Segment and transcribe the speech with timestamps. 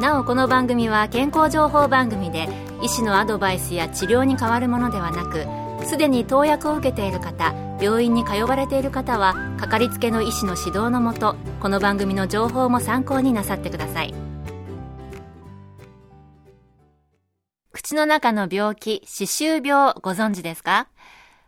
[0.00, 2.48] なおこの番組は健康情報番組で
[2.82, 5.46] 医師のアドバイスや治療に変わるものではなく
[5.86, 14.14] すでに投薬を受けている方病院に通われている方はかかりつけの医師の指導のもとこの番組の情報も参考になさってください
[17.72, 20.88] 口の中の病気歯周病ご存知ですか？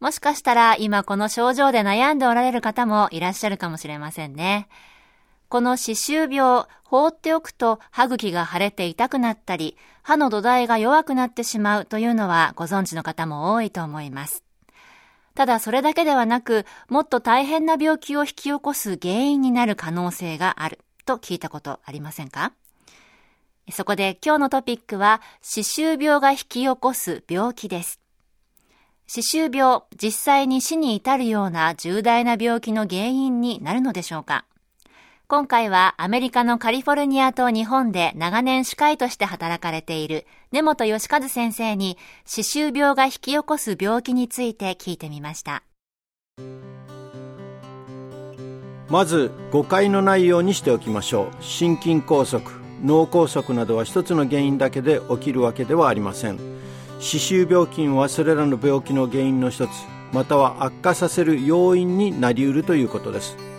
[0.00, 4.68] もしかしたら今この症状で悩んでおられる方もいらっしゃるかもしれませんね。
[5.50, 14.44] この歯周病、放っておくと歯茎が腫れて痛くなったり、歯の土台が弱くなってしまうというのはご存知の方も多いと思います。
[15.34, 22.52] ただそれだけではなく、もっと大変な病気を引き起こす原因になる可能性があると聞いたことありませんか？
[23.72, 27.98] そこで今日のトピックは、歯周病が引き起こす病気です。
[29.08, 34.44] 歯周病、実際に死に至るような重大な病気の原因になるのでしょうか？
[35.30, 45.62] 今回はアメリカのカリフォルニアと日本で長年歯科医として働かれている根本義和先生に歯周病が引き起こす病気について聞いてみました。
[48.88, 51.44] まず誤解のないようにしておきましょう。
[51.44, 52.42] 心筋梗塞
[52.82, 56.40] 脳梗塞などは一つの原因だけで起きるわけではありません。
[56.98, 59.70] 歯周病菌はそれらの病気の原因の一つ
[60.12, 63.49] または悪化させる要因になりうるということです。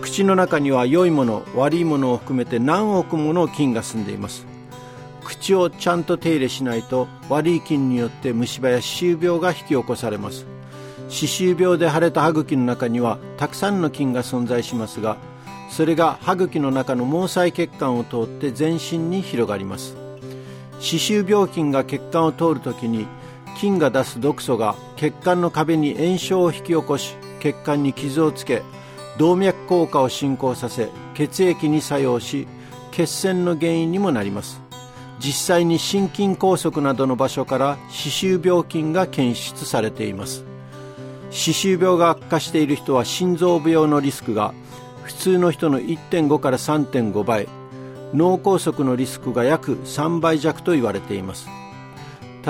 [0.00, 4.46] 口の中には良いもの悪いものを含めて何億もの菌が住んでいます。
[5.24, 10.46] 口をちゃんと手入れしないと悪い菌によって虫歯や歯周病が引き起こされます。
[11.08, 15.16] 歯周病で腫れた歯茎の中にはたくさんの菌が存在しますが
[15.70, 19.96] それが歯茎の中の毛細血管を通って全身に広がります。
[20.80, 23.06] 歯周病菌が血管を通るときに
[23.56, 28.62] 菌が出す毒素が血管の壁に炎症を引き起こし血管に傷をつけ
[29.18, 32.48] 動脈硬化を進行させ血液に作用し
[32.90, 34.60] 血栓の原因にもなります。
[35.18, 40.44] 実際に心筋梗塞などの場所から歯周病菌が検出されています。
[41.30, 44.54] 歯周病が悪化している人は心臓病のリスクが
[45.02, 47.48] 普通の人の1.5から3.5倍
[48.12, 51.48] 脳梗塞のリスクが約3倍弱と言われています。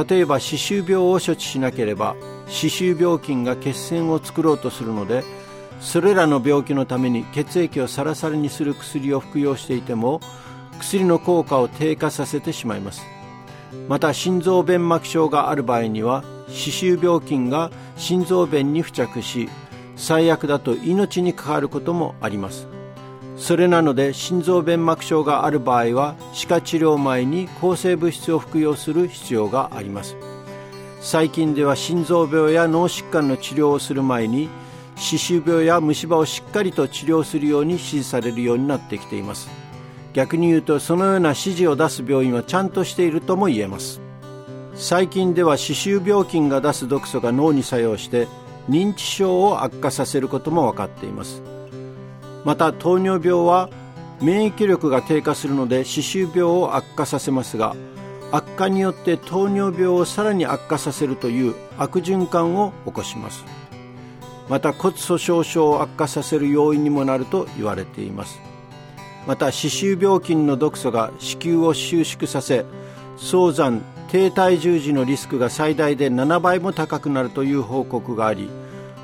[0.08, 2.16] 例えば歯周病を処置しなければ
[2.48, 5.22] 歯周病菌が血栓を作ろうとするので
[5.80, 10.20] それらの病気のために血液をサラサラにする薬を服用していても
[10.78, 13.02] 薬の効果を低下させてしまいます。
[13.88, 19.48] また心臓弁膜症がある場合には歯周病菌が心臓弁に付着し
[19.96, 22.68] 最悪だと命に関わることもあります。
[23.36, 30.16] それなので心臓弁膜症がある場合は歯科治療前に抗生物質を服用する必要があります。
[31.00, 34.48] 最近では心臓病や脳疾患の治療をする前に
[34.96, 39.48] 歯周病や虫歯をしっかりと治療するように指示されるようになってきています。
[40.12, 44.00] 逆に言うとそのような指示を出す病院はちゃんとしているとも言えます。
[44.74, 48.28] 最近では歯周病菌が出す毒素が脳に作用して
[48.68, 51.42] 認知症を悪化させることも分かっています。
[52.44, 53.70] また糖尿病は
[54.20, 57.74] 免疫力が低下するので歯周病を悪化させますが
[58.30, 63.44] 悪化によって糖尿病をさらに悪化させるという悪循環を起こします。
[64.48, 68.40] また骨粗しょう症を悪化させる要因にもなると言われています。
[69.26, 72.66] また歯周病菌の毒素が子宮を収縮させ
[73.16, 78.50] 早産低体重時のリスクが最大で7倍も高くなるという報告があり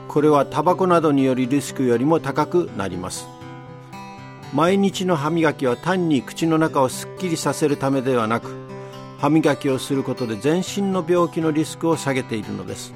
[0.09, 3.28] これはタバコなどによるリスクよりも高くなります。
[4.53, 8.48] 毎日の歯磨きは単に口の中をすっきりさせるためではなく
[9.19, 12.92] 歯磨きをすることで全身の病気のリスクを下げているのです。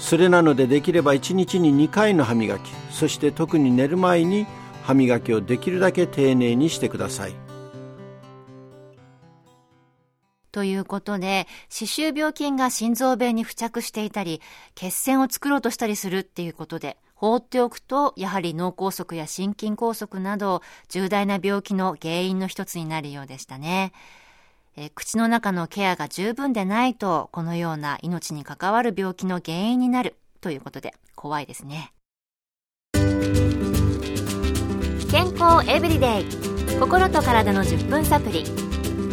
[0.00, 4.46] それなのでできれば1日に2回の歯磨きそして特に寝る前に
[4.82, 7.34] 歯磨きをできるだけ丁寧にしてください
[10.52, 14.40] ということで、歯周病菌が心臓弁に付着していたり、
[14.74, 23.92] 血栓を作ろうとしたりするっていうことで、放っておくと、やはり脳梗塞や心筋梗塞など、重大な病気の原因の一つになるようでしたね。
[24.82, 31.92] え口の中のケアが十分でないと、このような命に関わる病気の原因になるということで、怖いですね。
[35.10, 36.24] 健康エブリデイ。
[36.78, 38.44] 心と体の10分サプリ。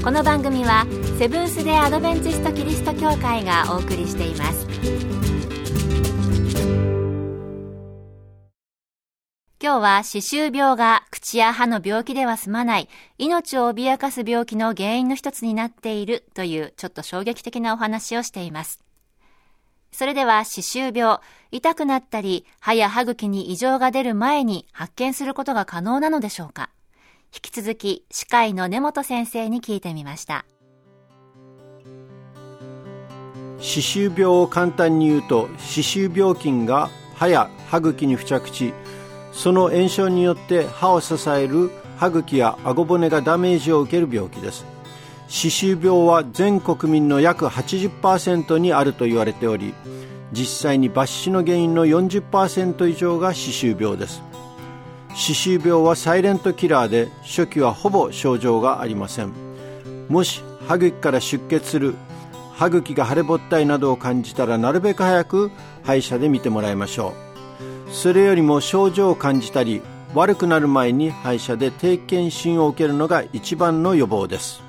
[0.02, 0.86] この番組は
[1.20, 5.37] セブンス・デ・アドベンチスト・キリスト教会がお送りしています。
[9.68, 12.88] 今日は歯周病が口や歯の病気では済まない
[13.18, 18.80] 命を脅かす病気の原因の一つになっているというちょっと衝撃的なお話をしています。
[19.92, 21.20] それでは歯周病、
[21.52, 26.70] 痛くなったり歯や歯茎に異常が出る前に発見することが可能なのでしょうか
[27.36, 30.46] 引き続き歯科医の根本先生に聞いてみました。
[33.60, 38.74] 歯周病を簡単に言うと歯周病菌が歯や歯茎に付着し
[39.38, 44.66] その炎症によって歯を支える歯茎や顎骨がダメージを受ける病気です。
[45.28, 49.74] 歯周病は全国民の約80%にあると言われており
[50.32, 54.24] 実際に抜歯の原因の40%以上が歯周病です。
[55.14, 59.34] 歯周病はサイレントキラーで初期はほぼ症状がありません。
[60.10, 61.94] もし歯茎から出血する
[62.56, 65.52] 歯茎が腫れぼったいなどを感じたらなるべく早く
[65.84, 67.27] 歯医者で見てもらいましょう。
[67.92, 69.82] それよりも症状を感じたり
[70.14, 74.62] 悪くなる前に歯医者で定期検診を受けるのが一番の予防です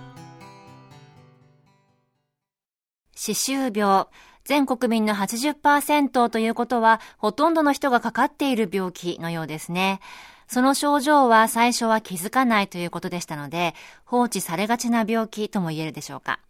[3.14, 4.06] 歯周病
[4.44, 10.00] 全国民の80%ということはほとんどの人がかかっている病気のようですね。
[10.46, 13.74] その症状は最初は気づかないということでしたので
[14.06, 16.40] 放置されがちな病気とも言えるでしょうか。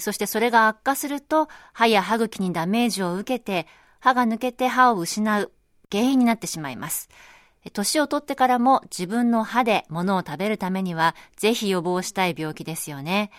[0.00, 3.66] そしてそれが悪化すると歯や歯茎にダメージを受けて
[4.00, 5.52] 歯が抜けて歯を失う
[5.90, 7.08] 原因になってしまいます。
[7.72, 13.30] 年を取ってからも自分の歯で物を食べるためにはぜひ予防したい病気ですよね。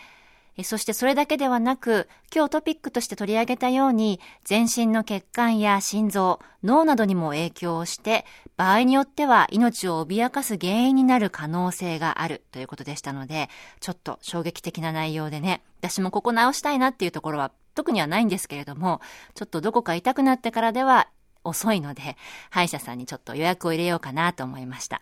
[0.63, 8.25] そしてそれだけではなく、今日トピックとして取り上げたように、全身の血管や心臓、脳などにも影響をして、
[8.57, 13.49] 場合によっては命を脅かす原因になる可能性があるということでしたので、
[13.79, 18.99] ちょっと衝撃的な内容でね、私もここ直したいなっていうところは特にはないんですけれども、
[19.35, 21.07] ちょっとどこか痛くなってからでは
[21.43, 22.17] 遅いので、
[22.49, 25.01] 歯医者さんにちょっと予約を入れようかなと思いました。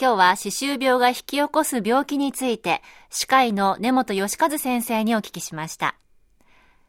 [0.00, 5.94] 今日は歯周病が引き起こす病気について、歯科医の根本義和先生にお聞きしました。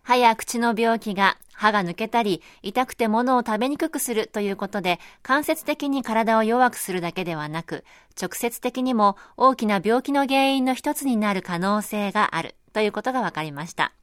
[0.02, 7.84] 歯や口の病気が歯が抜けたり、痛くて物を食べにくくするということで、間接的に体を弱くするだけではなく、
[8.20, 13.94] 直接的にも大きな病気の原因の一つになる可能性があるということが分かりました。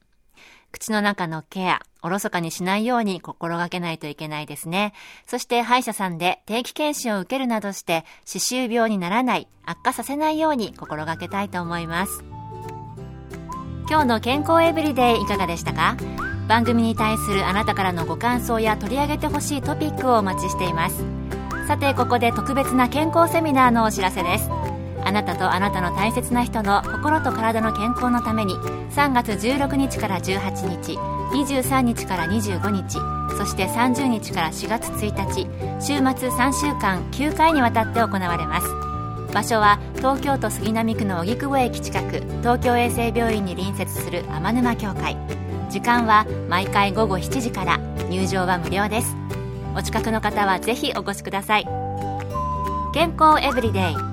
[0.73, 4.91] 口の中のケア、おろそかにしないように心がけないといけないですね。
[5.27, 12.23] そして歯医者さんで定期検診を受けるなどして歯周病にならない、悪化させないように心がけたいと思います。
[13.87, 15.95] 今日の健康エブリデイいかがでしたか？
[16.47, 21.05] 番組に対するあなたからのご感想や取り上げてほしいトピックをお待ちしています。
[21.67, 24.49] さてここで特別な健康セミナーのお知らせです。
[25.05, 30.97] あなたとあなたの大切な人の心と体の健康のために3月16日から18日
[31.33, 32.99] 23日から25日
[33.37, 35.47] そして30日から4月1日
[35.79, 38.67] 週末3週間9回にわたって行われます。
[39.33, 45.17] 場所は東京都杉並区の荻窪駅近く東京衛生病院に隣接する天沼協会。
[45.69, 47.77] 時間は毎回午後7時から
[48.09, 49.15] 入場は無料です。
[49.75, 51.65] お近くの方はぜひお越しください。
[52.93, 54.12] 健康エブリデイ。